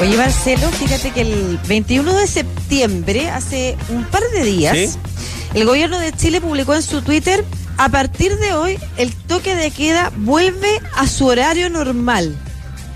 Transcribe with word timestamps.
Oye, 0.00 0.16
Marcelo, 0.16 0.70
fíjate 0.70 1.10
que 1.10 1.22
el 1.22 1.58
21 1.66 2.14
de 2.14 2.26
septiembre, 2.28 3.30
hace 3.30 3.76
un 3.88 4.04
par 4.04 4.22
de 4.32 4.44
días, 4.44 4.96
el 5.54 5.64
gobierno 5.64 5.98
de 5.98 6.12
Chile 6.12 6.40
publicó 6.40 6.74
en 6.74 6.82
su 6.82 7.02
Twitter, 7.02 7.44
a 7.78 7.88
partir 7.88 8.36
de 8.38 8.52
hoy, 8.52 8.78
el 8.96 9.12
toque 9.12 9.56
de 9.56 9.72
queda 9.72 10.12
vuelve 10.16 10.80
a 10.94 11.08
su 11.08 11.26
horario 11.26 11.68
normal 11.68 12.36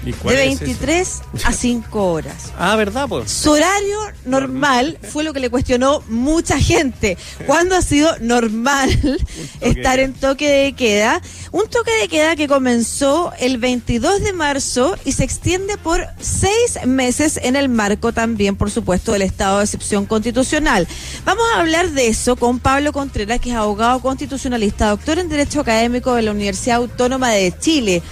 de 0.05 0.37
23 0.37 1.23
a 1.45 1.53
5 1.53 2.13
horas. 2.13 2.53
Ah, 2.59 2.77
¿verdad? 2.77 3.09
Pues? 3.09 3.31
Su 3.31 3.53
horario 3.53 3.99
normal 4.25 4.99
fue 5.03 5.25
lo 5.25 5.33
que 5.33 5.41
le 5.41 5.51
cuestionó 5.51 6.03
mucha 6.09 6.59
gente. 6.59 7.17
¿Cuándo 7.47 7.77
ha 7.77 7.83
sido 7.83 8.11
normal 8.21 8.91
estar 9.61 10.01
en 10.01 10.13
toque 10.13 10.49
de 10.49 10.73
queda? 10.73 11.23
Un 11.53 11.69
toque 11.69 11.93
de 12.01 12.09
queda 12.09 12.37
que 12.37 12.49
comenzó 12.49 13.33
el 13.39 13.59
22 13.59 14.23
de 14.23 14.33
marzo 14.33 14.97
y 15.05 15.13
se 15.13 15.25
extiende 15.25 15.77
por 15.77 16.07
seis 16.21 16.79
meses 16.87 17.39
en 17.43 17.57
el 17.57 17.69
marco 17.69 18.13
también, 18.13 18.57
por 18.57 18.71
supuesto, 18.71 19.13
del 19.13 19.23
estado 19.23 19.59
de 19.59 19.65
excepción 19.65 20.07
constitucional. 20.07 20.89
Vamos 21.25 21.45
a 21.55 21.61
hablar 21.61 21.91
de 21.91 22.09
eso 22.09 22.37
con 22.37 22.59
Pablo 22.59 22.93
Contreras, 22.93 23.41
que 23.41 23.51
es 23.51 23.57
abogado 23.57 24.01
constitucionalista, 24.01 24.89
doctor 24.89 25.19
en 25.19 25.29
Derecho 25.29 25.61
Académico 25.61 26.15
de 26.15 26.23
la 26.23 26.31
Universidad 26.33 26.79
Autónoma 26.79 27.31
de 27.31 27.55
Chile, 27.59 28.03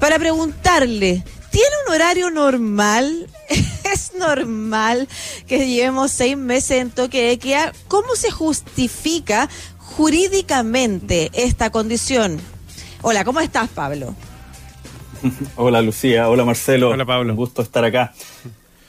para 0.00 0.18
preguntarle 0.18 1.24
¿Tiene 1.58 1.74
un 1.88 1.92
horario 1.92 2.30
normal? 2.30 3.26
¿Es 3.92 4.12
normal 4.16 5.08
que 5.48 5.66
llevemos 5.66 6.12
seis 6.12 6.36
meses 6.36 6.80
en 6.80 6.92
toque 6.92 7.20
de 7.20 7.38
queda? 7.40 7.72
¿Cómo 7.88 8.14
se 8.14 8.30
justifica 8.30 9.48
jurídicamente 9.76 11.32
esta 11.34 11.70
condición? 11.70 12.38
Hola, 13.02 13.24
¿cómo 13.24 13.40
estás, 13.40 13.68
Pablo? 13.70 14.14
Hola, 15.56 15.82
Lucía. 15.82 16.28
Hola, 16.28 16.44
Marcelo. 16.44 16.90
Hola, 16.90 17.04
Pablo. 17.04 17.32
Un 17.32 17.36
gusto 17.36 17.62
estar 17.62 17.84
acá. 17.84 18.14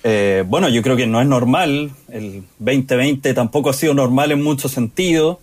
Eh, 0.04 0.44
bueno, 0.46 0.70
yo 0.70 0.84
creo 0.84 0.96
que 0.96 1.08
no 1.08 1.20
es 1.22 1.28
normal. 1.28 1.90
El 2.08 2.44
2020 2.60 3.34
tampoco 3.34 3.72
ha 3.72 3.74
sido 3.74 3.96
normal 3.96 4.32
en 4.32 4.44
muchos 4.44 4.74
sentidos. 4.74 5.40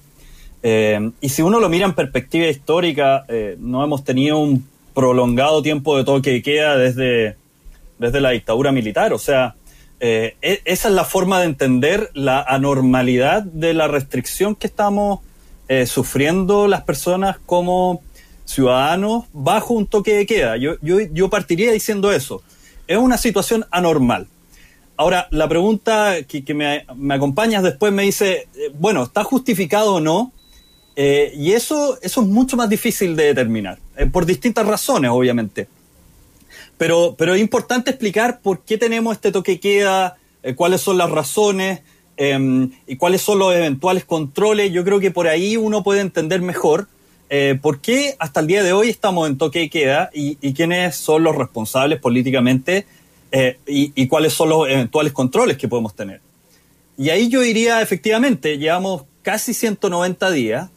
Eh, 0.62 1.10
y 1.20 1.30
si 1.30 1.42
uno 1.42 1.58
lo 1.58 1.69
mira 1.69 1.86
en 1.86 1.94
perspectiva 1.94 2.47
histórica, 2.47 3.24
eh, 3.27 3.56
no 3.58 3.82
hemos 3.82 4.04
tenido 4.04 4.38
un 4.38 4.75
prolongado 4.97 5.61
tiempo 5.61 5.98
de 5.98 6.05
toque 6.05 6.30
de 6.30 6.42
queda 6.42 6.75
desde, 6.78 7.36
desde 7.98 8.19
la 8.22 8.30
dictadura 8.30 8.72
militar. 8.72 9.12
O 9.12 9.19
sea, 9.19 9.55
eh, 10.00 10.36
e, 10.41 10.62
esa 10.64 10.88
es 10.88 10.94
la 10.94 11.05
forma 11.05 11.38
de 11.38 11.44
entender 11.44 12.11
la 12.14 12.41
anormalidad 12.41 13.42
de 13.42 13.75
la 13.75 13.88
restricción 13.88 14.55
que 14.55 14.66
estamos 14.66 15.20
eh, 15.69 15.84
sufriendo 15.84 16.66
las 16.66 16.80
personas 16.80 17.36
como 17.44 18.00
ciudadanos 18.47 19.27
bajo 19.34 19.75
un 19.75 19.86
toque 19.86 20.16
de 20.16 20.25
queda. 20.25 20.56
Yo, 20.56 20.77
yo, 20.80 20.98
yo 21.12 21.28
partiría 21.28 21.72
diciendo 21.72 22.10
eso. 22.10 22.42
Es 22.86 22.97
una 22.97 23.19
situación 23.19 23.66
anormal. 23.70 24.28
Ahora, 24.97 25.28
la 25.31 25.47
pregunta 25.47 26.22
que, 26.27 26.42
que 26.42 26.55
me, 26.55 26.86
me, 26.97 27.14
acompañas 27.16 27.62
después 27.62 27.92
me 27.92 28.05
dice, 28.05 28.48
eh, 28.55 28.72
bueno, 28.78 29.03
¿está 29.03 29.25
justificado 29.25 29.97
o 29.97 30.00
no? 30.00 30.33
Y 30.98 31.53
eso, 31.53 31.98
eso 32.00 32.22
es 32.22 32.27
mucho 32.27 32.56
más 32.56 32.70
difícil 32.70 33.16
de 33.16 33.25
determinar, 33.25 33.78
por 34.12 34.26
distintas 34.26 34.66
razones, 34.66 35.10
obviamente. 35.10 35.68
Pero, 36.78 37.14
pero 37.16 37.34
es 37.34 37.40
importante 37.40 37.90
explicar 37.90 38.40
por 38.40 38.60
qué 38.60 38.78
tenemos 38.78 39.14
este 39.14 39.32
toque 39.32 39.60
queda, 39.60 40.16
eh, 40.42 40.54
cuáles 40.54 40.80
son 40.80 40.98
las 40.98 41.10
razones 41.10 41.80
em, 42.16 42.70
y 42.86 42.96
cuáles 42.96 43.22
son 43.22 43.38
los 43.38 43.54
eventuales 43.54 44.04
controles. 44.04 44.72
Yo 44.72 44.84
creo 44.84 45.00
que 45.00 45.10
por 45.10 45.26
ahí 45.26 45.56
uno 45.56 45.82
puede 45.82 46.00
entender 46.00 46.40
mejor 46.40 46.88
por 47.60 47.80
qué 47.80 48.14
hasta 48.20 48.38
el 48.38 48.46
día 48.46 48.62
de 48.62 48.72
hoy 48.72 48.88
estamos 48.88 49.28
en 49.28 49.36
toque 49.36 49.58
de 49.58 49.68
queda 49.68 50.10
y, 50.14 50.36
quiénes 50.54 50.94
son 50.94 51.24
los 51.24 51.34
responsables 51.34 51.98
políticamente 52.00 52.86
y, 53.66 53.92
y 54.00 54.06
cuáles 54.06 54.32
son 54.32 54.50
los 54.50 54.68
eventuales 54.68 55.12
controles 55.12 55.56
que 55.56 55.66
podemos 55.66 55.92
tener. 55.92 56.20
Y 56.96 57.10
ahí 57.10 57.28
yo 57.28 57.41
diría, 57.41 57.82
efectivamente, 57.82 58.58
llevamos 58.58 59.02
casi 59.22 59.54
190 59.54 60.30
días 60.30 60.70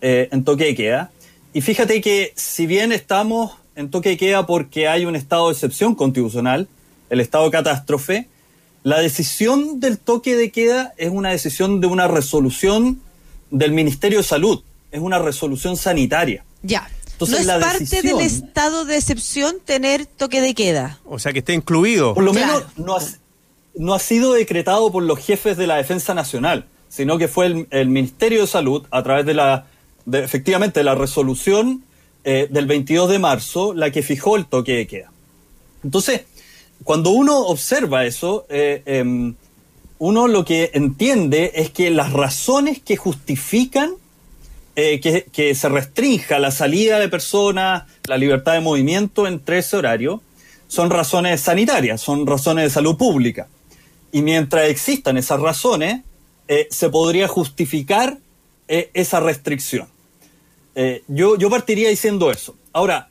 eh, 0.00 0.28
en 0.32 0.44
toque 0.44 0.64
de 0.64 0.74
queda. 0.74 1.10
Y 1.54 1.60
fíjate 1.60 2.00
que 2.00 2.32
si 2.34 2.66
bien 2.66 2.92
estamos 2.92 3.52
en 3.76 3.90
toque 3.90 4.10
de 4.10 4.16
queda 4.16 4.46
porque 4.46 4.88
hay 4.88 5.04
un 5.04 5.16
estado 5.16 5.48
de 5.48 5.54
excepción 5.54 5.94
constitucional, 5.94 6.68
el 7.10 7.20
estado 7.20 7.44
de 7.44 7.50
catástrofe, 7.50 8.28
la 8.82 9.00
decisión 9.00 9.78
del 9.78 9.98
toque 9.98 10.34
de 10.34 10.50
queda 10.50 10.94
es 10.96 11.10
una 11.10 11.30
decisión 11.30 11.80
de 11.80 11.86
una 11.86 12.08
resolución 12.08 13.00
del 13.50 13.72
Ministerio 13.72 14.18
de 14.18 14.24
Salud, 14.24 14.62
es 14.90 15.00
una 15.00 15.18
resolución 15.18 15.76
sanitaria. 15.76 16.44
Ya. 16.62 16.88
Entonces, 17.12 17.46
no 17.46 17.52
es 17.52 17.60
parte 17.60 18.02
del 18.02 18.20
estado 18.20 18.84
de 18.84 18.96
excepción 18.96 19.56
tener 19.64 20.06
toque 20.06 20.40
de 20.40 20.54
queda. 20.54 20.98
O 21.04 21.18
sea, 21.18 21.32
que 21.32 21.40
esté 21.40 21.52
incluido. 21.52 22.14
Por 22.14 22.24
lo 22.24 22.32
menos 22.32 22.64
no 22.76 22.96
ha, 22.96 23.02
no 23.76 23.94
ha 23.94 23.98
sido 23.98 24.32
decretado 24.32 24.90
por 24.90 25.02
los 25.02 25.18
jefes 25.18 25.56
de 25.56 25.66
la 25.66 25.76
Defensa 25.76 26.14
Nacional, 26.14 26.66
sino 26.88 27.18
que 27.18 27.28
fue 27.28 27.46
el, 27.46 27.68
el 27.70 27.88
Ministerio 27.88 28.40
de 28.40 28.46
Salud, 28.48 28.86
a 28.90 29.02
través 29.02 29.24
de 29.26 29.34
la 29.34 29.66
efectivamente 30.10 30.82
la 30.82 30.94
resolución 30.94 31.84
eh, 32.24 32.48
del 32.50 32.66
22 32.66 33.10
de 33.10 33.18
marzo 33.18 33.74
la 33.74 33.90
que 33.90 34.02
fijó 34.02 34.36
el 34.36 34.46
toque 34.46 34.72
de 34.76 34.86
queda. 34.86 35.12
Entonces, 35.84 36.22
cuando 36.84 37.10
uno 37.10 37.38
observa 37.40 38.04
eso, 38.04 38.46
eh, 38.48 38.82
eh, 38.86 39.34
uno 39.98 40.28
lo 40.28 40.44
que 40.44 40.70
entiende 40.74 41.52
es 41.54 41.70
que 41.70 41.90
las 41.90 42.12
razones 42.12 42.80
que 42.80 42.96
justifican 42.96 43.92
eh, 44.74 45.00
que, 45.00 45.26
que, 45.30 45.54
se 45.54 45.68
restrinja 45.68 46.38
la 46.38 46.50
salida 46.50 46.98
de 46.98 47.08
personas, 47.08 47.84
la 48.04 48.16
libertad 48.16 48.54
de 48.54 48.60
movimiento 48.60 49.26
entre 49.26 49.58
ese 49.58 49.76
horario, 49.76 50.22
son 50.66 50.90
razones 50.90 51.42
sanitarias, 51.42 52.00
son 52.00 52.26
razones 52.26 52.64
de 52.64 52.70
salud 52.70 52.96
pública. 52.96 53.48
Y 54.10 54.22
mientras 54.22 54.68
existan 54.68 55.18
esas 55.18 55.40
razones, 55.40 56.00
se 56.70 56.88
podría 56.90 57.28
justificar 57.28 58.18
esa 58.68 59.20
restricción. 59.20 59.88
Eh, 60.74 61.02
yo, 61.08 61.36
yo 61.36 61.50
partiría 61.50 61.88
diciendo 61.88 62.30
eso. 62.30 62.54
Ahora, 62.72 63.08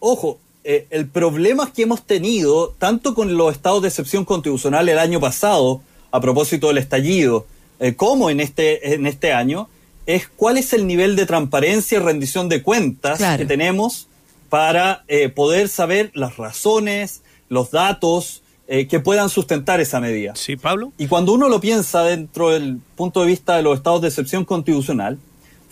ojo, 0.00 0.38
eh, 0.64 0.86
el 0.90 1.08
problema 1.08 1.72
que 1.72 1.82
hemos 1.82 2.02
tenido, 2.06 2.74
tanto 2.78 3.14
con 3.14 3.36
los 3.36 3.52
estados 3.52 3.82
de 3.82 3.88
excepción 3.88 4.24
constitucional 4.24 4.88
el 4.88 4.98
año 4.98 5.20
pasado, 5.20 5.80
a 6.10 6.20
propósito 6.20 6.68
del 6.68 6.78
estallido, 6.78 7.46
eh, 7.80 7.94
como 7.94 8.30
en 8.30 8.40
este, 8.40 8.94
en 8.94 9.06
este 9.06 9.32
año, 9.32 9.68
es 10.06 10.28
cuál 10.28 10.58
es 10.58 10.72
el 10.72 10.86
nivel 10.86 11.16
de 11.16 11.26
transparencia 11.26 11.98
y 11.98 12.00
rendición 12.00 12.48
de 12.48 12.62
cuentas 12.62 13.18
claro. 13.18 13.38
que 13.38 13.46
tenemos 13.46 14.08
para 14.48 15.04
eh, 15.08 15.28
poder 15.30 15.68
saber 15.68 16.10
las 16.14 16.36
razones, 16.36 17.22
los 17.48 17.70
datos 17.70 18.42
eh, 18.68 18.86
que 18.86 19.00
puedan 19.00 19.28
sustentar 19.30 19.80
esa 19.80 19.98
medida. 19.98 20.34
Sí, 20.36 20.56
Pablo. 20.56 20.92
Y 20.98 21.06
cuando 21.06 21.32
uno 21.32 21.48
lo 21.48 21.60
piensa 21.60 22.02
dentro 22.04 22.50
del 22.50 22.78
punto 22.96 23.20
de 23.22 23.26
vista 23.26 23.56
de 23.56 23.62
los 23.62 23.76
estados 23.78 24.02
de 24.02 24.08
excepción 24.08 24.44
constitucional, 24.44 25.18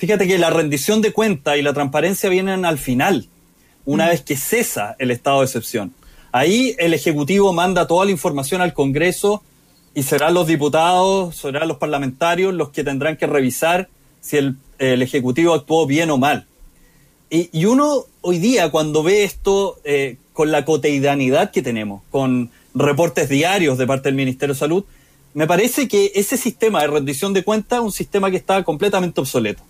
Fíjate 0.01 0.27
que 0.27 0.39
la 0.39 0.49
rendición 0.49 1.03
de 1.03 1.13
cuenta 1.13 1.59
y 1.59 1.63
la 1.63 1.75
transparencia 1.75 2.31
vienen 2.31 2.65
al 2.65 2.79
final, 2.79 3.29
una 3.85 4.07
mm. 4.07 4.09
vez 4.09 4.23
que 4.23 4.35
cesa 4.35 4.97
el 4.99 5.11
estado 5.11 5.41
de 5.41 5.45
excepción. 5.45 5.93
Ahí 6.33 6.75
el 6.79 6.95
Ejecutivo 6.95 7.53
manda 7.53 7.87
toda 7.87 8.07
la 8.07 8.11
información 8.11 8.63
al 8.63 8.73
Congreso 8.73 9.43
y 9.95 10.05
serán 10.05 10.33
los 10.33 10.47
diputados, 10.47 11.37
serán 11.37 11.69
los 11.69 11.77
parlamentarios 11.77 12.55
los 12.55 12.71
que 12.71 12.83
tendrán 12.83 13.19
que 13.19 13.27
revisar 13.27 13.91
si 14.23 14.39
el, 14.39 14.57
el 14.79 15.03
Ejecutivo 15.03 15.53
actuó 15.53 15.87
bien 15.87 16.11
o 16.11 16.17
mal. 16.17 16.47
Y, 17.29 17.51
y, 17.53 17.67
uno 17.67 18.07
hoy 18.23 18.39
día 18.39 18.71
cuando 18.71 19.03
ve 19.03 19.25
esto 19.25 19.81
eh, 19.85 20.17
con 20.33 20.51
la 20.51 20.65
cotidianidad 20.65 21.51
que 21.51 21.61
tenemos, 21.61 22.01
con 22.11 22.51
reportes 22.73 23.29
diarios 23.29 23.77
de 23.77 23.87
parte 23.87 24.09
del 24.09 24.15
Ministerio 24.15 24.55
de 24.55 24.61
Salud, 24.61 24.85
me 25.35 25.47
parece 25.47 25.89
que 25.89 26.11
ese 26.15 26.39
sistema 26.39 26.81
de 26.81 26.87
rendición 26.87 27.35
de 27.35 27.45
cuentas 27.45 27.81
es 27.81 27.85
un 27.85 27.93
sistema 27.93 28.31
que 28.31 28.39
está 28.39 28.65
completamente 28.65 29.21
obsoleto. 29.21 29.63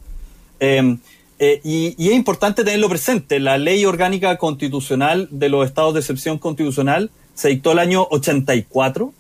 Eh, 0.61 0.97
eh, 1.39 1.61
y, 1.65 1.95
y, 1.97 2.11
es 2.11 2.15
importante 2.15 2.65
tenerlo 2.65 2.89
presente. 2.91 3.41
La 3.41 3.57
ley 3.57 3.87
orgánica 3.87 4.37
constitucional 4.37 5.27
de 5.31 5.49
los 5.49 5.67
estados 5.67 5.95
de 5.95 6.01
excepción 6.01 6.39
constitucional 6.39 7.11
se 7.35 7.49
dictó 7.49 7.73
el 7.73 7.79
año 7.79 8.07
84, 8.11 9.15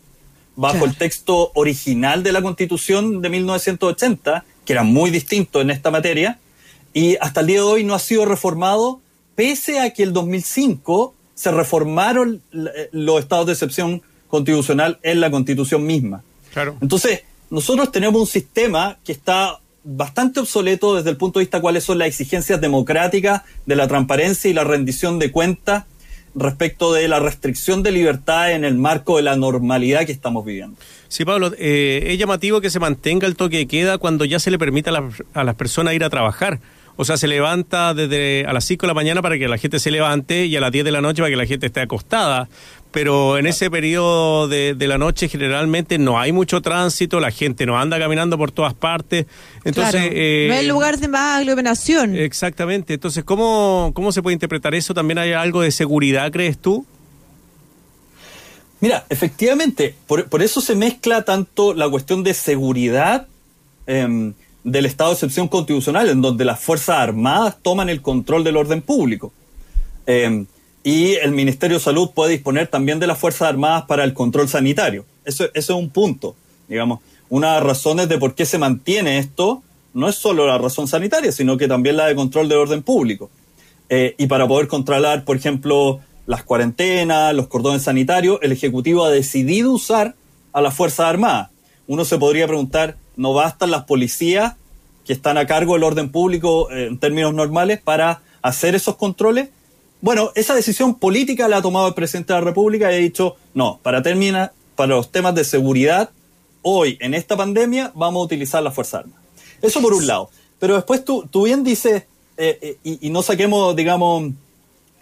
bajo 0.56 0.72
claro. 0.74 0.86
el 0.86 0.96
texto 0.96 1.50
original 1.54 2.22
de 2.22 2.32
la 2.32 2.42
constitución 2.42 3.22
de 3.22 3.30
1980, 3.30 4.44
que 4.66 4.72
era 4.74 4.82
muy 4.82 5.10
distinto 5.10 5.62
en 5.62 5.70
esta 5.70 5.90
materia, 5.90 6.38
y 6.92 7.16
hasta 7.20 7.40
el 7.40 7.46
día 7.46 7.56
de 7.56 7.62
hoy 7.62 7.84
no 7.84 7.94
ha 7.94 7.98
sido 7.98 8.26
reformado, 8.26 9.00
pese 9.34 9.80
a 9.80 9.94
que 9.94 10.02
el 10.02 10.12
2005 10.12 11.14
se 11.34 11.50
reformaron 11.50 12.42
los 12.92 13.20
estados 13.20 13.46
de 13.46 13.52
excepción 13.52 14.02
constitucional 14.28 14.98
en 15.02 15.20
la 15.20 15.30
constitución 15.30 15.86
misma. 15.86 16.22
Claro. 16.52 16.76
Entonces, 16.82 17.22
nosotros 17.48 17.90
tenemos 17.90 18.20
un 18.20 18.26
sistema 18.26 18.98
que 19.02 19.12
está 19.12 19.58
bastante 19.84 20.40
obsoleto 20.40 20.96
desde 20.96 21.10
el 21.10 21.16
punto 21.16 21.38
de 21.38 21.44
vista 21.44 21.60
cuáles 21.60 21.84
son 21.84 21.98
las 21.98 22.08
exigencias 22.08 22.60
democráticas 22.60 23.42
de 23.66 23.76
la 23.76 23.88
transparencia 23.88 24.50
y 24.50 24.54
la 24.54 24.64
rendición 24.64 25.18
de 25.18 25.30
cuentas 25.30 25.84
respecto 26.34 26.92
de 26.92 27.08
la 27.08 27.18
restricción 27.18 27.82
de 27.82 27.90
libertad 27.90 28.52
en 28.52 28.64
el 28.64 28.76
marco 28.76 29.16
de 29.16 29.22
la 29.22 29.36
normalidad 29.36 30.06
que 30.06 30.12
estamos 30.12 30.44
viviendo. 30.44 30.76
Sí, 31.08 31.24
Pablo, 31.24 31.52
eh, 31.58 32.04
es 32.06 32.18
llamativo 32.18 32.60
que 32.60 32.70
se 32.70 32.78
mantenga 32.78 33.26
el 33.26 33.36
toque 33.36 33.56
de 33.58 33.66
queda 33.66 33.98
cuando 33.98 34.24
ya 34.24 34.38
se 34.38 34.50
le 34.50 34.58
permita 34.58 34.90
a, 34.90 34.92
la, 34.92 35.08
a 35.34 35.44
las 35.44 35.54
personas 35.56 35.94
ir 35.94 36.04
a 36.04 36.10
trabajar. 36.10 36.60
O 36.96 37.04
sea, 37.04 37.16
se 37.16 37.26
levanta 37.26 37.94
desde 37.94 38.44
a 38.46 38.52
las 38.52 38.64
5 38.66 38.82
de 38.82 38.88
la 38.88 38.94
mañana 38.94 39.22
para 39.22 39.38
que 39.38 39.48
la 39.48 39.56
gente 39.56 39.78
se 39.78 39.90
levante 39.90 40.44
y 40.44 40.54
a 40.56 40.60
las 40.60 40.70
10 40.70 40.84
de 40.84 40.92
la 40.92 41.00
noche 41.00 41.22
para 41.22 41.30
que 41.30 41.36
la 41.36 41.46
gente 41.46 41.66
esté 41.66 41.80
acostada. 41.80 42.48
Pero 42.90 43.38
en 43.38 43.46
ese 43.46 43.70
periodo 43.70 44.48
de, 44.48 44.74
la 44.78 44.98
noche 44.98 45.28
generalmente 45.28 45.98
no 45.98 46.18
hay 46.18 46.32
mucho 46.32 46.60
tránsito, 46.60 47.20
la 47.20 47.30
gente 47.30 47.66
no 47.66 47.78
anda 47.78 47.98
caminando 47.98 48.36
por 48.36 48.50
todas 48.50 48.74
partes. 48.74 49.26
Entonces, 49.64 50.08
eh, 50.12 50.46
no 50.48 50.54
hay 50.54 50.66
lugar 50.66 50.98
de 50.98 51.08
más 51.08 51.40
aglomeración. 51.40 52.16
Exactamente. 52.16 52.94
Entonces, 52.94 53.22
¿cómo, 53.22 53.92
¿cómo 53.94 54.10
se 54.10 54.22
puede 54.22 54.34
interpretar 54.34 54.74
eso? 54.74 54.92
¿También 54.92 55.18
hay 55.18 55.32
algo 55.32 55.62
de 55.62 55.70
seguridad, 55.70 56.32
crees 56.32 56.58
tú? 56.58 56.84
Mira, 58.80 59.04
efectivamente, 59.10 59.94
por, 60.06 60.42
eso 60.42 60.60
se 60.60 60.74
mezcla 60.74 61.22
tanto 61.22 61.74
la 61.74 61.88
cuestión 61.88 62.24
de 62.24 62.32
seguridad 62.32 63.26
em, 63.86 64.32
del 64.64 64.86
estado 64.86 65.10
de 65.10 65.14
excepción 65.14 65.48
constitucional, 65.48 66.08
en 66.08 66.22
donde 66.22 66.46
las 66.46 66.60
Fuerzas 66.60 66.98
Armadas 66.98 67.58
toman 67.62 67.90
el 67.90 68.00
control 68.00 68.42
del 68.42 68.56
orden 68.56 68.80
público. 68.80 69.32
Em, 70.06 70.46
y 70.82 71.14
el 71.14 71.32
Ministerio 71.32 71.76
de 71.76 71.82
Salud 71.82 72.10
puede 72.14 72.32
disponer 72.32 72.68
también 72.68 72.98
de 72.98 73.06
las 73.06 73.18
Fuerzas 73.18 73.48
Armadas 73.48 73.84
para 73.86 74.04
el 74.04 74.14
control 74.14 74.48
sanitario. 74.48 75.04
Eso, 75.24 75.46
es 75.52 75.68
un 75.70 75.90
punto, 75.90 76.34
digamos. 76.68 77.00
Una 77.28 77.48
de 77.48 77.54
las 77.54 77.64
razones 77.64 78.08
de 78.08 78.18
por 78.18 78.34
qué 78.34 78.46
se 78.46 78.58
mantiene 78.58 79.18
esto 79.18 79.62
no 79.92 80.08
es 80.08 80.16
solo 80.16 80.46
la 80.46 80.58
razón 80.58 80.88
sanitaria, 80.88 81.32
sino 81.32 81.56
que 81.56 81.68
también 81.68 81.96
la 81.96 82.06
de 82.06 82.14
control 82.14 82.48
del 82.48 82.58
orden 82.58 82.82
público. 82.82 83.30
Eh, 83.88 84.14
y 84.18 84.26
para 84.26 84.48
poder 84.48 84.68
controlar, 84.68 85.24
por 85.24 85.36
ejemplo, 85.36 86.00
las 86.26 86.44
cuarentenas, 86.44 87.34
los 87.34 87.48
cordones 87.48 87.82
sanitarios, 87.82 88.38
el 88.40 88.52
Ejecutivo 88.52 89.04
ha 89.04 89.10
decidido 89.10 89.72
usar 89.72 90.14
a 90.52 90.60
las 90.60 90.74
Fuerzas 90.74 91.06
Armadas. 91.06 91.50
Uno 91.86 92.04
se 92.04 92.18
podría 92.18 92.46
preguntar, 92.46 92.96
¿no 93.16 93.34
bastan 93.34 93.70
las 93.70 93.84
policías 93.84 94.54
que 95.04 95.12
están 95.12 95.38
a 95.38 95.46
cargo 95.46 95.74
del 95.74 95.82
orden 95.82 96.10
público 96.10 96.70
eh, 96.70 96.86
en 96.86 96.98
términos 96.98 97.34
normales 97.34 97.80
para 97.82 98.22
hacer 98.42 98.74
esos 98.74 98.96
controles? 98.96 99.50
Bueno, 100.00 100.32
esa 100.34 100.54
decisión 100.54 100.94
política 100.94 101.48
la 101.48 101.58
ha 101.58 101.62
tomado 101.62 101.88
el 101.88 101.94
presidente 101.94 102.32
de 102.32 102.38
la 102.40 102.44
República 102.44 102.90
y 102.90 102.94
ha 102.94 102.98
dicho, 102.98 103.36
no, 103.54 103.80
para 103.82 104.02
terminar, 104.02 104.52
para 104.74 104.94
los 104.94 105.12
temas 105.12 105.34
de 105.34 105.44
seguridad, 105.44 106.10
hoy 106.62 106.96
en 107.00 107.14
esta 107.14 107.36
pandemia 107.36 107.92
vamos 107.94 108.22
a 108.22 108.24
utilizar 108.24 108.62
las 108.62 108.74
Fuerzas 108.74 109.00
Armadas. 109.00 109.22
Eso 109.60 109.82
por 109.82 109.92
un 109.92 110.06
lado. 110.06 110.30
Pero 110.58 110.74
después 110.74 111.04
tú, 111.04 111.28
tú 111.30 111.44
bien 111.44 111.64
dices, 111.64 112.04
eh, 112.36 112.76
eh, 112.82 112.98
y, 113.02 113.10
no 113.10 113.22
saquemos, 113.22 113.76
digamos, 113.76 114.32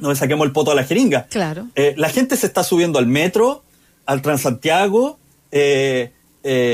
no 0.00 0.08
le 0.10 0.16
saquemos 0.16 0.44
el 0.46 0.52
poto 0.52 0.72
a 0.72 0.74
la 0.74 0.82
jeringa. 0.82 1.26
Claro. 1.26 1.68
Eh, 1.76 1.94
la 1.96 2.08
gente 2.08 2.36
se 2.36 2.46
está 2.46 2.64
subiendo 2.64 2.98
al 2.98 3.06
metro, 3.06 3.62
al 4.06 4.22
Transantiago, 4.22 5.18
eh, 5.52 6.12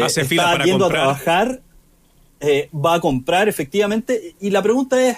Hace 0.03 0.23
está 0.23 0.63
yendo 0.65 0.87
a 0.87 0.89
trabajar, 0.89 1.61
va 2.73 2.95
a 2.95 3.01
comprar 3.01 3.49
efectivamente. 3.49 4.35
Y 4.41 4.51
la 4.51 4.63
pregunta 4.63 5.03
es, 5.05 5.17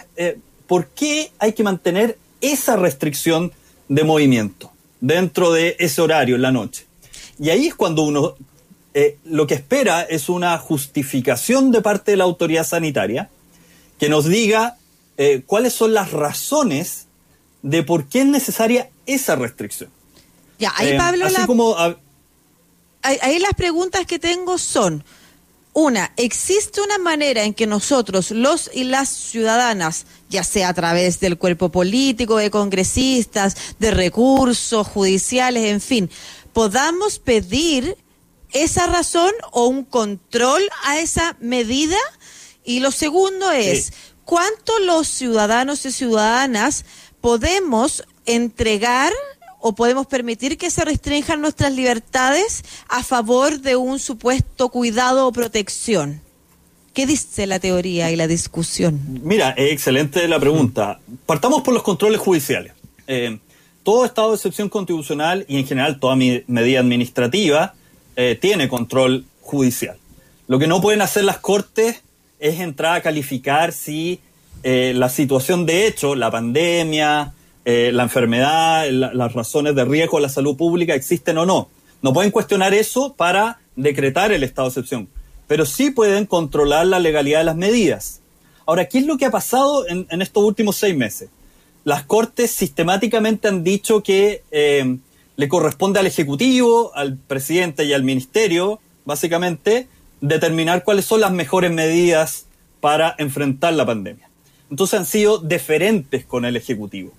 ¿por 0.66 0.88
qué 0.88 1.30
hay 1.38 1.52
que 1.52 1.62
mantener 1.62 2.18
esa 2.40 2.76
restricción 2.76 3.52
de 3.88 4.04
movimiento 4.04 4.72
dentro 5.00 5.52
de 5.52 5.76
ese 5.78 6.00
horario 6.00 6.36
en 6.36 6.42
la 6.42 6.52
noche. 6.52 6.86
Y 7.38 7.50
ahí 7.50 7.66
es 7.66 7.74
cuando 7.74 8.02
uno 8.02 8.34
eh, 8.98 9.18
lo 9.24 9.46
que 9.46 9.52
espera 9.52 10.02
es 10.02 10.30
una 10.30 10.56
justificación 10.56 11.70
de 11.70 11.82
parte 11.82 12.12
de 12.12 12.16
la 12.16 12.24
autoridad 12.24 12.66
sanitaria 12.66 13.28
que 13.98 14.08
nos 14.08 14.24
diga 14.24 14.78
eh, 15.18 15.42
cuáles 15.44 15.74
son 15.74 15.92
las 15.92 16.12
razones 16.12 17.06
de 17.60 17.82
por 17.82 18.08
qué 18.08 18.20
es 18.20 18.26
necesaria 18.26 18.88
esa 19.04 19.36
restricción. 19.36 19.90
Ya, 20.58 20.72
ahí 20.76 20.92
eh, 20.92 20.96
Pablo, 20.96 21.26
como, 21.46 21.76
ahí 23.02 23.38
las 23.38 23.52
preguntas 23.54 24.06
que 24.06 24.18
tengo 24.18 24.56
son, 24.56 25.04
una, 25.76 26.10
¿existe 26.16 26.80
una 26.80 26.96
manera 26.96 27.44
en 27.44 27.52
que 27.52 27.66
nosotros, 27.66 28.30
los 28.30 28.70
y 28.72 28.84
las 28.84 29.10
ciudadanas, 29.10 30.06
ya 30.30 30.42
sea 30.42 30.70
a 30.70 30.74
través 30.74 31.20
del 31.20 31.36
cuerpo 31.36 31.70
político, 31.70 32.38
de 32.38 32.50
congresistas, 32.50 33.54
de 33.78 33.90
recursos 33.90 34.86
judiciales, 34.86 35.66
en 35.66 35.82
fin, 35.82 36.10
podamos 36.54 37.18
pedir 37.18 37.98
esa 38.52 38.86
razón 38.86 39.30
o 39.52 39.66
un 39.66 39.84
control 39.84 40.62
a 40.84 40.98
esa 40.98 41.36
medida? 41.40 41.98
Y 42.64 42.80
lo 42.80 42.90
segundo 42.90 43.50
es, 43.50 43.92
¿cuánto 44.24 44.78
los 44.78 45.08
ciudadanos 45.08 45.84
y 45.84 45.92
ciudadanas 45.92 46.86
podemos 47.20 48.02
entregar 48.24 49.12
o 49.66 49.74
podemos 49.74 50.06
permitir 50.06 50.56
que 50.58 50.70
se 50.70 50.84
restrinjan 50.84 51.40
nuestras 51.40 51.72
libertades 51.72 52.64
a 52.88 53.02
favor 53.02 53.60
de 53.60 53.74
un 53.74 53.98
supuesto 53.98 54.68
cuidado 54.68 55.26
o 55.26 55.32
protección? 55.32 56.20
¿Qué 56.94 57.04
dice 57.04 57.46
la 57.46 57.58
teoría 57.58 58.10
y 58.10 58.16
la 58.16 58.26
discusión? 58.26 59.00
Mira, 59.22 59.50
es 59.50 59.72
excelente 59.72 60.26
la 60.28 60.38
pregunta. 60.38 61.00
Partamos 61.26 61.62
por 61.62 61.74
los 61.74 61.82
controles 61.82 62.20
judiciales. 62.20 62.72
Eh, 63.06 63.38
todo 63.82 64.04
estado 64.04 64.30
de 64.30 64.36
excepción 64.36 64.68
constitucional 64.68 65.44
y 65.48 65.58
en 65.58 65.66
general 65.66 66.00
toda 66.00 66.16
medida 66.16 66.80
administrativa 66.80 67.74
eh, 68.14 68.38
tiene 68.40 68.68
control 68.68 69.26
judicial. 69.40 69.96
Lo 70.48 70.58
que 70.58 70.66
no 70.66 70.80
pueden 70.80 71.02
hacer 71.02 71.24
las 71.24 71.38
cortes 71.38 72.02
es 72.38 72.60
entrar 72.60 72.94
a 72.94 73.02
calificar 73.02 73.72
si 73.72 74.20
eh, 74.62 74.92
la 74.94 75.08
situación 75.08 75.66
de 75.66 75.86
hecho, 75.86 76.14
la 76.14 76.30
pandemia, 76.30 77.34
eh, 77.68 77.90
la 77.92 78.04
enfermedad, 78.04 78.88
las 78.88 79.32
razones 79.32 79.74
de 79.74 79.84
riesgo 79.84 80.18
a 80.18 80.20
la 80.20 80.28
salud 80.28 80.56
pública 80.56 80.94
existen 80.94 81.36
o 81.36 81.44
no. 81.44 81.68
No 82.00 82.12
pueden 82.12 82.30
cuestionar 82.30 82.72
eso 82.74 83.14
para 83.14 83.58
decretar 83.74 84.30
el 84.30 84.44
estado 84.44 84.68
de 84.68 84.70
excepción, 84.70 85.08
pero 85.48 85.66
sí 85.66 85.90
pueden 85.90 86.26
controlar 86.26 86.86
la 86.86 87.00
legalidad 87.00 87.40
de 87.40 87.44
las 87.44 87.56
medidas. 87.56 88.20
Ahora, 88.66 88.84
¿qué 88.84 88.98
es 88.98 89.06
lo 89.06 89.18
que 89.18 89.24
ha 89.24 89.32
pasado 89.32 89.84
en, 89.88 90.06
estos 90.22 90.44
últimos 90.44 90.76
seis 90.76 90.96
meses? 90.96 91.28
Las 91.82 92.04
Cortes 92.04 92.52
sistemáticamente 92.52 93.48
han 93.48 93.64
dicho 93.64 94.00
que 94.00 94.44
eh, 94.52 94.98
le 95.34 95.48
corresponde 95.48 95.98
al 95.98 96.06
Ejecutivo, 96.06 96.92
al 96.94 97.16
presidente 97.16 97.84
y 97.84 97.92
al 97.92 98.04
Ministerio, 98.04 98.78
básicamente, 99.04 99.88
determinar 100.20 100.84
cuáles 100.84 101.04
son 101.04 101.20
las 101.20 101.32
mejores 101.32 101.72
medidas 101.72 102.46
para 102.80 103.16
enfrentar 103.18 103.72
la 103.72 103.84
pandemia. 103.84 104.30
Entonces 104.70 105.00
han 105.00 105.06
sido 105.06 105.38
deferentes 105.38 106.24
con 106.24 106.44
el 106.44 106.54
Ejecutivo. 106.54 107.12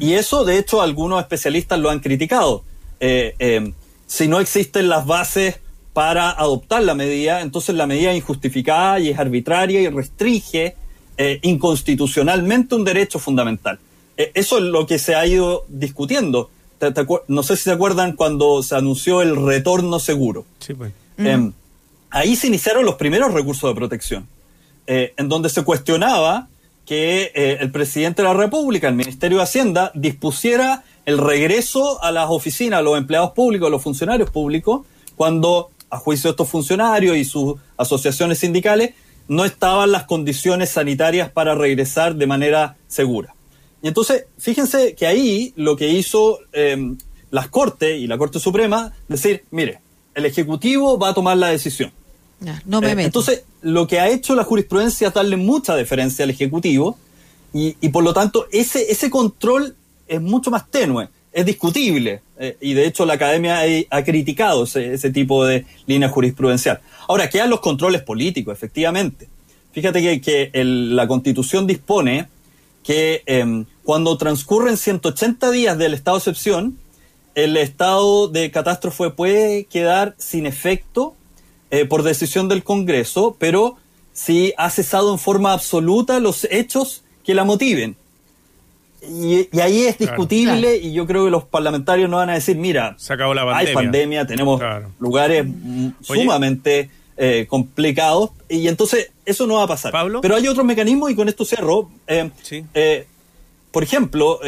Y 0.00 0.14
eso, 0.14 0.44
de 0.44 0.58
hecho, 0.58 0.82
algunos 0.82 1.20
especialistas 1.20 1.78
lo 1.78 1.90
han 1.90 2.00
criticado. 2.00 2.62
Eh, 3.00 3.34
eh, 3.38 3.72
si 4.06 4.28
no 4.28 4.40
existen 4.40 4.88
las 4.88 5.06
bases 5.06 5.58
para 5.92 6.30
adoptar 6.30 6.82
la 6.82 6.94
medida, 6.94 7.40
entonces 7.40 7.74
la 7.74 7.86
medida 7.86 8.12
es 8.12 8.18
injustificada 8.18 9.00
y 9.00 9.10
es 9.10 9.18
arbitraria 9.18 9.80
y 9.80 9.88
restringe 9.88 10.76
eh, 11.16 11.38
inconstitucionalmente 11.42 12.74
un 12.74 12.84
derecho 12.84 13.18
fundamental. 13.18 13.78
eso 14.16 14.58
es 14.58 14.64
lo 14.64 14.86
que 14.86 14.98
se 14.98 15.14
ha 15.14 15.26
ido 15.26 15.64
discutiendo. 15.68 16.50
no 17.28 17.42
sé 17.42 17.56
si 17.56 17.64
se 17.64 17.72
acuerdan 17.72 18.12
cuando 18.12 18.62
se 18.62 18.76
anunció 18.76 19.22
el 19.22 19.36
retorno 19.36 19.98
seguro. 19.98 20.44
Sí, 20.60 20.74
pues. 20.74 20.92
Em, 21.16 21.52
ahí 22.10 22.36
se 22.36 22.46
iniciaron 22.46 22.84
los 22.84 22.94
primeros 22.96 23.32
recursos 23.32 23.70
de 23.70 23.74
protección, 23.74 24.28
en 24.86 25.28
donde 25.28 25.48
se 25.48 25.62
cuestionaba 25.62 26.48
que 26.86 27.32
eh, 27.34 27.58
el 27.60 27.70
presidente 27.70 28.22
de 28.22 28.28
la 28.28 28.34
República, 28.34 28.88
el 28.88 28.94
Ministerio 28.94 29.38
de 29.38 29.44
Hacienda, 29.44 29.90
dispusiera 29.94 30.84
el 31.06 31.18
regreso 31.18 32.02
a 32.02 32.10
las 32.12 32.28
oficinas, 32.30 32.80
a 32.80 32.82
los 32.82 32.98
empleados 32.98 33.32
públicos, 33.32 33.66
a 33.68 33.70
los 33.70 33.82
funcionarios 33.82 34.30
públicos, 34.30 34.86
cuando, 35.16 35.70
a 35.90 35.98
juicio 35.98 36.28
de 36.28 36.32
estos 36.32 36.48
funcionarios 36.48 37.16
y 37.16 37.24
sus 37.24 37.56
asociaciones 37.76 38.38
sindicales, 38.38 38.94
no 39.28 39.44
estaban 39.44 39.92
las 39.92 40.04
condiciones 40.04 40.70
sanitarias 40.70 41.30
para 41.30 41.54
regresar 41.54 42.14
de 42.16 42.26
manera 42.26 42.76
segura. 42.86 43.34
Y 43.82 43.88
entonces, 43.88 44.26
fíjense 44.38 44.94
que 44.94 45.06
ahí 45.06 45.52
lo 45.56 45.76
que 45.76 45.88
hizo 45.88 46.38
em, 46.52 46.98
las 47.30 47.48
Cortes 47.48 47.98
y 47.98 48.06
la 48.06 48.18
Corte 48.18 48.38
Suprema, 48.38 48.92
decir, 49.08 49.44
mire, 49.50 49.80
el 50.14 50.26
Ejecutivo 50.26 50.98
va 50.98 51.10
a 51.10 51.14
tomar 51.14 51.36
la 51.36 51.48
decisión 51.48 51.92
no 52.64 52.80
me 52.80 52.92
eh, 52.92 52.96
Entonces, 52.98 53.44
lo 53.62 53.86
que 53.86 54.00
ha 54.00 54.08
hecho 54.08 54.34
la 54.34 54.44
jurisprudencia 54.44 55.08
es 55.08 55.14
darle 55.14 55.36
mucha 55.36 55.74
deferencia 55.74 56.24
al 56.24 56.30
Ejecutivo 56.30 56.98
y, 57.52 57.76
y 57.80 57.88
por 57.90 58.04
lo 58.04 58.12
tanto 58.12 58.46
ese, 58.52 58.90
ese 58.90 59.10
control 59.10 59.74
es 60.06 60.20
mucho 60.20 60.50
más 60.50 60.70
tenue, 60.70 61.08
es 61.32 61.44
discutible 61.44 62.22
eh, 62.38 62.56
y 62.60 62.74
de 62.74 62.86
hecho 62.86 63.04
la 63.06 63.14
academia 63.14 63.60
ha, 63.90 64.04
criticado 64.04 64.64
ese, 64.64 65.10
tipo 65.10 65.44
de 65.44 65.66
línea 65.86 66.08
jurisprudencial. 66.08 66.80
Ahora, 67.08 67.28
quedan 67.28 67.50
los 67.50 67.60
controles 67.60 68.02
políticos, 68.02 68.54
efectivamente. 68.56 69.28
Fíjate 69.72 70.00
que, 70.00 70.20
que 70.20 70.64
la 70.64 71.06
Constitución 71.06 71.66
dispone 71.66 72.28
que 72.82 73.22
em, 73.26 73.66
cuando 73.82 74.16
transcurren 74.16 74.76
180 74.76 75.50
días 75.50 75.78
del 75.78 75.94
estado 75.94 76.16
de 76.16 76.20
excepción, 76.20 76.78
el 77.34 77.56
estado 77.56 78.28
de 78.28 78.50
catástrofe 78.50 79.10
puede 79.10 79.64
quedar 79.64 80.14
sin 80.18 80.46
efecto 80.46 81.14
eh, 81.70 81.84
por 81.84 82.02
decisión 82.02 82.48
del 82.48 82.62
Congreso, 82.62 83.36
pero 83.38 83.76
si 84.12 84.52
ha 84.56 84.70
cesado 84.70 85.12
en 85.12 85.18
forma 85.18 85.52
absoluta 85.52 86.20
los 86.20 86.46
hechos 86.50 87.02
que 87.24 87.34
la 87.34 87.44
motiven. 87.44 87.96
Y, 89.02 89.48
ahí 89.60 89.82
es 89.82 89.98
discutible 89.98 90.76
y 90.76 90.92
yo 90.94 91.06
creo 91.06 91.26
que 91.26 91.30
los 91.30 91.44
parlamentarios 91.44 92.08
no 92.08 92.16
van 92.16 92.30
a 92.30 92.34
decir, 92.34 92.56
mira, 92.56 92.96
hay 93.54 93.74
pandemia, 93.74 94.26
tenemos 94.26 94.62
lugares 94.98 95.46
sumamente 96.00 96.88
eh, 97.16 97.46
complicados 97.48 98.30
y 98.48 98.66
entonces 98.68 99.10
eso 99.26 99.46
no 99.46 99.56
va 99.56 99.64
a 99.64 99.66
pasar. 99.66 99.92
Pero 100.22 100.36
hay 100.36 100.48
otro 100.48 100.64
mecanismo 100.64 101.10
y 101.10 101.14
con 101.14 101.28
esto 101.28 101.44
cierro. 101.44 101.90
Eh, 102.06 103.06
por 103.70 103.82
ejemplo, 103.82 104.40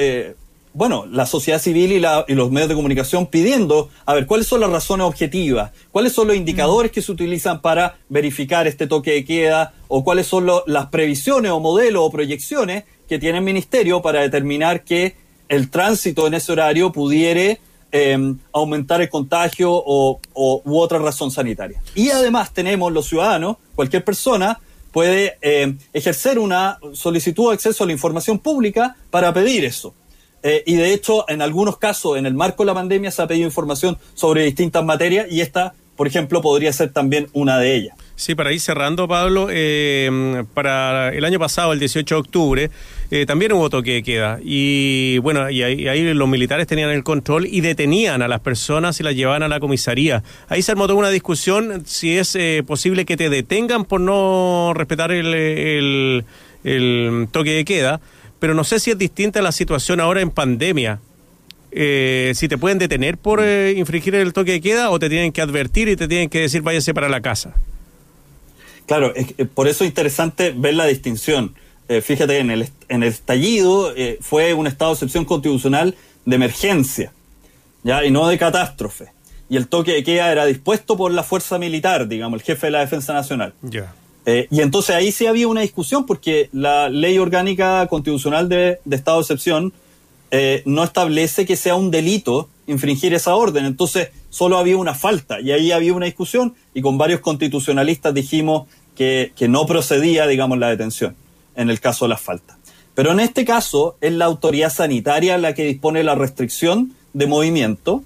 bueno, 0.77 1.07
la 1.11 1.25
sociedad 1.25 1.59
civil 1.59 1.91
y, 1.91 2.01
la, 2.01 2.27
y, 2.29 2.35
los 2.35 2.51
medios 2.51 2.69
de 2.69 2.75
comunicación 2.75 3.29
pidiendo, 3.29 3.89
a 4.05 4.13
ver, 4.13 4.27
cuáles 4.27 4.47
son 4.47 4.61
las 4.61 4.69
razones 4.69 5.07
objetivas, 5.07 5.73
cuáles 5.91 6.13
son 6.13 6.29
los 6.29 6.37
indicadores 6.37 6.93
que 6.93 7.01
se 7.01 7.11
utilizan 7.11 7.63
para 7.63 7.97
verificar 8.11 8.67
este 8.67 8.87
toque 8.87 9.13
de 9.13 9.25
queda, 9.25 9.73
o 9.89 10.05
cuáles 10.05 10.27
son 10.27 10.45
lo, 10.45 10.65
las 10.67 10.89
previsiones 10.89 11.51
o 11.51 11.61
modelos 11.61 12.03
o 12.05 12.11
proyecciones 12.11 12.85
que 13.09 13.19
tiene 13.19 13.39
el 13.39 13.45
ministerio 13.45 14.03
para 14.03 14.21
determinar 14.21 14.85
que 14.85 15.17
el 15.49 15.71
tránsito 15.71 16.27
en 16.27 16.35
ese 16.35 16.53
horario 16.53 16.93
pudiere 16.93 17.59
eh, 17.91 18.35
aumentar 18.53 19.01
el 19.01 19.09
contagio 19.09 19.73
o, 19.73 20.21
o, 20.35 20.63
u 20.63 20.79
otra 20.79 20.99
razón 20.99 21.31
sanitaria. 21.31 21.81
Y 21.95 22.11
además 22.11 22.53
tenemos 22.53 22.93
los 22.93 23.07
ciudadanos, 23.09 23.57
cualquier 23.75 24.05
persona 24.05 24.61
puede 24.93 25.39
eh, 25.41 25.75
ejercer 25.95 26.39
una 26.39 26.79
solicitud 26.93 27.49
de 27.49 27.55
acceso 27.55 27.83
a 27.83 27.87
la 27.87 27.95
información 27.95 28.39
pública 28.39 28.95
para 29.11 29.33
pedir 29.33 29.65
eso. 29.65 29.95
Eh, 30.49 30.63
y 30.65 30.77
de 30.77 30.95
hecho, 30.95 31.29
en 31.29 31.43
algunos 31.43 31.77
casos, 31.77 32.17
en 32.17 32.25
el 32.25 32.35
marco 32.35 32.63
de 32.63 32.69
la 32.69 32.75
pandemia, 32.75 33.11
se 33.11 33.21
ha 33.21 33.27
pedido 33.27 33.47
información 33.47 33.99
sobre 34.15 34.45
distintas 34.45 34.85
materias 34.85 35.27
y 35.29 35.41
esta, 35.41 35.75
por 35.97 36.07
ejemplo, 36.07 36.41
podría 36.41 36.73
ser 36.73 36.93
también 36.93 37.27
una 37.33 37.59
de 37.59 37.75
ellas. 37.75 37.97
Sí, 38.15 38.37
para 38.37 38.51
ir 38.51 38.61
cerrando, 38.61 39.07
Pablo, 39.09 39.49
eh, 39.51 40.45
para 40.55 41.13
el 41.13 41.25
año 41.25 41.41
pasado, 41.41 41.73
el 41.73 41.81
18 41.81 42.15
de 42.15 42.19
octubre, 42.19 42.71
eh, 43.11 43.27
también 43.27 43.53
hubo 43.53 43.69
toque 43.69 43.95
de 43.95 44.03
queda. 44.05 44.39
Y 44.41 45.19
bueno, 45.19 45.51
y 45.51 45.63
ahí, 45.63 45.87
ahí, 45.87 46.15
los 46.15 46.29
militares 46.29 46.67
tenían 46.67 46.91
el 46.91 47.05
control 47.05 47.45
y 47.45 47.61
detenían 47.61 48.23
a 48.23 48.29
las 48.29 48.41
personas 48.41 49.01
y 49.01 49.03
las 49.03 49.15
llevaban 49.15 49.43
a 49.43 49.49
la 49.49 49.61
comisaría. 49.61 50.23
Ahí 50.49 50.63
se 50.63 50.73
armó 50.73 50.87
toda 50.87 50.99
una 50.99 51.11
discusión 51.11 51.83
si 51.85 52.17
es 52.17 52.37
eh, 52.37 52.63
posible 52.65 53.05
que 53.05 53.17
te 53.17 53.29
detengan 53.29 53.85
por 53.85 54.01
no 54.01 54.73
respetar 54.75 55.11
el, 55.11 56.25
toque 57.33 57.51
de 57.51 57.65
queda, 57.67 58.01
pero 58.39 58.55
no 58.55 58.65
sé 58.65 58.81
si 58.81 58.91
es 58.91 58.99
distinta 58.99 59.43
la 59.43 59.53
situación 59.53 60.01
ahora 60.01 60.21
en 60.21 60.31
pandemia. 60.31 61.01
Eh, 61.73 62.33
si 62.35 62.49
te 62.49 62.57
pueden 62.57 62.79
detener 62.79 63.19
por 63.19 63.43
eh, 63.43 63.75
infringir 63.77 64.15
el 64.15 64.33
toque 64.33 64.53
de 64.53 64.61
queda 64.61 64.91
o 64.91 64.99
te 64.99 65.11
tienen 65.11 65.33
que 65.33 65.43
advertir 65.43 65.89
y 65.89 65.97
te 65.97 66.09
tienen 66.09 66.31
que 66.31 66.41
decir 66.41 66.63
váyase 66.63 66.95
para 66.95 67.09
la 67.09 67.21
casa. 67.21 67.55
Claro, 68.87 69.13
es, 69.15 69.35
por 69.53 69.69
eso 69.69 69.85
es 69.85 69.89
interesante 69.91 70.55
ver 70.57 70.75
la 70.75 70.87
distinción. 70.87 71.55
Eh, 71.89 72.01
fíjate, 72.01 72.39
en 72.39 72.51
el, 72.51 72.69
en 72.89 73.03
el 73.03 73.11
estallido 73.11 73.93
eh, 73.95 74.19
fue 74.21 74.55
un 74.55 74.67
estado 74.67 74.93
de 74.93 74.95
excepción 74.95 75.25
constitucional 75.25 75.95
de 76.25 76.37
emergencia, 76.37 77.13
¿ya? 77.83 78.05
y 78.05 78.11
no 78.11 78.27
de 78.29 78.39
catástrofe. 78.39 79.13
Y 79.49 79.57
el 79.57 79.69
toque 79.69 79.93
de 79.93 80.03
queda 80.03 80.33
era 80.33 80.47
dispuesto 80.47 80.97
por 80.97 81.13
la 81.13 81.23
fuerza 81.23 81.59
militar, 81.59 82.09
digamos, 82.09 82.41
el 82.41 82.45
jefe 82.45 82.69
de 82.69 82.71
la 82.73 82.81
Defensa 82.81 83.13
Nacional. 83.13 83.55
Yeah. 83.69 83.95
Eh, 84.29 84.49
y 84.51 84.61
entonces 84.61 84.95
ahí 84.95 85.13
sí 85.13 85.27
había 85.27 85.47
una 85.47 85.61
discusión 85.61 86.05
porque 86.05 86.51
la 86.53 86.89
ley 86.89 87.17
orgánica 87.17 87.87
constitucional 87.87 88.49
de, 88.49 88.81
estado 88.91 89.19
de 89.19 89.23
excepción 89.23 89.73
eh, 90.33 90.63
no 90.67 90.83
establece 90.83 91.47
que 91.47 91.55
sea 91.55 91.77
un 91.77 91.93
delito 91.93 92.49
infringir 92.67 93.15
esa 93.15 93.37
orden. 93.37 93.65
Entonces 93.65 94.11
solo 94.29 94.59
había 94.59 94.77
una 94.77 94.95
falta 94.95 95.41
y 95.41 95.53
ahí 95.53 95.71
había 95.71 95.95
una 95.95 96.07
discusión 96.07 96.55
y 96.75 96.83
con 96.83 96.99
varios 96.99 97.21
constitucionalistas 97.21 98.13
dijimos 98.13 98.69
que, 98.97 99.33
que 99.37 99.47
no 99.47 99.65
procedía, 99.67 100.27
digamos, 100.27 100.59
la 100.59 100.71
detención 100.71 101.15
en 101.55 101.71
el 101.71 101.81
caso 101.81 102.05
de 102.05 102.11
las 102.11 102.21
faltas. 102.21 102.57
Pero 102.97 103.13
en 103.13 103.21
este 103.21 103.45
caso 103.45 103.97
es 104.01 104.13
la 104.13 104.25
autoridad 104.25 104.73
sanitaria 104.73 105.39
la 105.39 105.55
que 105.55 105.65
dispone 105.65 106.03
la 106.03 106.17
restricción 106.17 106.95
de 107.13 107.27
movimiento 107.27 108.03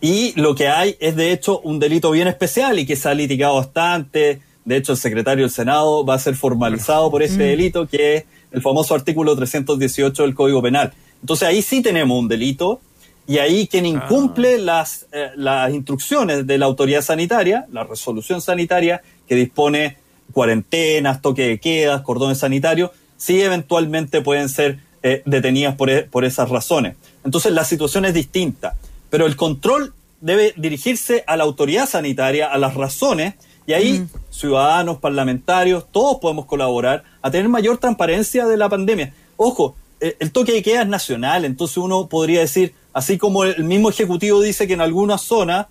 y 0.00 0.32
lo 0.40 0.54
que 0.54 0.68
hay 0.68 0.96
es 0.98 1.14
de 1.14 1.32
hecho 1.32 1.60
un 1.60 1.78
delito 1.78 2.10
bien 2.10 2.26
especial 2.26 2.78
y 2.78 2.86
que 2.86 2.96
se 2.96 3.08
ha 3.08 3.14
litigado 3.14 3.56
bastante. 3.56 4.40
De 4.64 4.76
hecho, 4.76 4.92
el 4.92 4.98
secretario 4.98 5.44
del 5.44 5.50
Senado 5.50 6.04
va 6.04 6.14
a 6.14 6.18
ser 6.18 6.36
formalizado 6.36 7.10
por 7.10 7.22
ese 7.22 7.42
delito 7.42 7.86
que 7.86 8.16
es 8.16 8.24
el 8.52 8.62
famoso 8.62 8.94
artículo 8.94 9.34
318 9.36 10.22
del 10.22 10.34
Código 10.34 10.62
Penal. 10.62 10.92
Entonces 11.20 11.48
ahí 11.48 11.62
sí 11.62 11.82
tenemos 11.82 12.18
un 12.18 12.28
delito 12.28 12.80
y 13.26 13.38
ahí 13.38 13.68
quien 13.68 13.86
incumple 13.86 14.56
ah. 14.56 14.58
las, 14.58 15.06
eh, 15.12 15.30
las 15.36 15.72
instrucciones 15.72 16.46
de 16.46 16.58
la 16.58 16.66
autoridad 16.66 17.02
sanitaria, 17.02 17.66
la 17.70 17.84
resolución 17.84 18.40
sanitaria 18.40 19.02
que 19.28 19.34
dispone 19.34 19.98
cuarentenas, 20.32 21.22
toque 21.22 21.46
de 21.46 21.60
quedas, 21.60 22.02
cordones 22.02 22.38
sanitarios, 22.38 22.90
sí 23.16 23.40
eventualmente 23.40 24.22
pueden 24.22 24.48
ser 24.48 24.80
eh, 25.02 25.22
detenidas 25.26 25.76
por, 25.76 25.90
e, 25.90 26.02
por 26.02 26.24
esas 26.24 26.48
razones. 26.48 26.96
Entonces 27.24 27.52
la 27.52 27.64
situación 27.64 28.04
es 28.04 28.14
distinta, 28.14 28.76
pero 29.10 29.26
el 29.26 29.36
control 29.36 29.94
debe 30.20 30.52
dirigirse 30.56 31.24
a 31.26 31.36
la 31.36 31.44
autoridad 31.44 31.88
sanitaria, 31.88 32.48
a 32.48 32.58
las 32.58 32.74
razones, 32.74 33.34
y 33.70 33.72
ahí 33.72 34.00
mm. 34.00 34.08
ciudadanos, 34.30 34.98
parlamentarios, 34.98 35.86
todos 35.92 36.18
podemos 36.18 36.46
colaborar 36.46 37.04
a 37.22 37.30
tener 37.30 37.48
mayor 37.48 37.78
transparencia 37.78 38.44
de 38.46 38.56
la 38.56 38.68
pandemia. 38.68 39.14
Ojo, 39.36 39.76
eh, 40.00 40.16
el 40.18 40.32
toque 40.32 40.52
de 40.52 40.62
queda 40.64 40.82
es 40.82 40.88
nacional, 40.88 41.44
entonces 41.44 41.76
uno 41.76 42.08
podría 42.08 42.40
decir, 42.40 42.74
así 42.92 43.16
como 43.16 43.44
el 43.44 43.62
mismo 43.62 43.88
Ejecutivo 43.88 44.40
dice 44.40 44.66
que 44.66 44.72
en 44.72 44.80
alguna 44.80 45.18
zona 45.18 45.68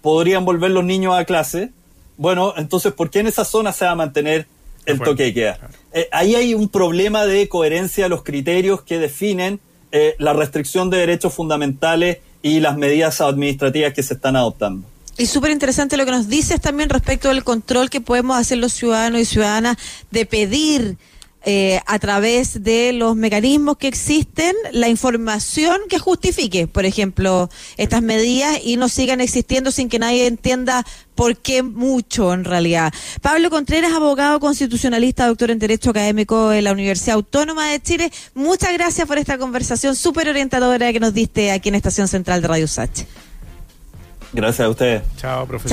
podrían 0.00 0.46
volver 0.46 0.70
los 0.70 0.82
niños 0.82 1.14
a 1.14 1.26
clase, 1.26 1.72
bueno, 2.16 2.54
entonces, 2.56 2.94
¿por 2.94 3.10
qué 3.10 3.20
en 3.20 3.26
esa 3.26 3.44
zona 3.44 3.72
se 3.72 3.84
va 3.84 3.90
a 3.90 3.96
mantener 3.96 4.46
el 4.86 5.00
toque 5.00 5.24
de 5.24 5.34
queda? 5.34 5.56
Claro. 5.58 5.74
Eh, 5.92 6.08
ahí 6.10 6.34
hay 6.34 6.54
un 6.54 6.70
problema 6.70 7.26
de 7.26 7.50
coherencia 7.50 8.04
de 8.04 8.08
los 8.08 8.22
criterios 8.22 8.80
que 8.80 8.98
definen 8.98 9.60
eh, 9.90 10.14
la 10.18 10.32
restricción 10.32 10.88
de 10.88 10.96
derechos 10.96 11.34
fundamentales 11.34 12.18
y 12.40 12.60
las 12.60 12.78
medidas 12.78 13.20
administrativas 13.20 13.92
que 13.92 14.02
se 14.02 14.14
están 14.14 14.36
adoptando. 14.36 14.86
Y 15.18 15.26
súper 15.26 15.50
interesante 15.50 15.96
lo 15.96 16.04
que 16.04 16.10
nos 16.10 16.28
dices 16.28 16.60
también 16.60 16.88
respecto 16.88 17.28
del 17.28 17.44
control 17.44 17.90
que 17.90 18.00
podemos 18.00 18.36
hacer 18.36 18.58
los 18.58 18.72
ciudadanos 18.72 19.20
y 19.20 19.24
ciudadanas 19.24 19.76
de 20.10 20.26
pedir 20.26 20.96
eh, 21.44 21.80
a 21.86 21.98
través 21.98 22.62
de 22.62 22.92
los 22.92 23.16
mecanismos 23.16 23.76
que 23.76 23.88
existen 23.88 24.54
la 24.70 24.88
información 24.88 25.80
que 25.88 25.98
justifique, 25.98 26.68
por 26.68 26.84
ejemplo, 26.84 27.50
estas 27.76 28.00
medidas 28.00 28.60
y 28.62 28.76
no 28.76 28.88
sigan 28.88 29.20
existiendo 29.20 29.72
sin 29.72 29.88
que 29.88 29.98
nadie 29.98 30.28
entienda 30.28 30.86
por 31.16 31.36
qué 31.36 31.64
mucho 31.64 32.32
en 32.32 32.44
realidad. 32.44 32.94
Pablo 33.22 33.50
Contreras, 33.50 33.92
abogado 33.92 34.38
constitucionalista, 34.38 35.26
doctor 35.26 35.50
en 35.50 35.58
Derecho 35.58 35.90
Académico 35.90 36.50
de 36.50 36.62
la 36.62 36.70
Universidad 36.70 37.16
Autónoma 37.16 37.70
de 37.70 37.82
Chile, 37.82 38.12
muchas 38.34 38.72
gracias 38.72 39.08
por 39.08 39.18
esta 39.18 39.36
conversación 39.36 39.96
súper 39.96 40.28
orientadora 40.28 40.92
que 40.92 41.00
nos 41.00 41.12
diste 41.12 41.50
aquí 41.50 41.70
en 41.70 41.74
Estación 41.74 42.06
Central 42.06 42.40
de 42.40 42.48
Radio 42.48 42.68
Sache. 42.68 43.04
Gracias 44.32 44.66
a 44.66 44.70
ustedes. 44.70 45.02
Chao, 45.16 45.46
profesor. 45.46 45.70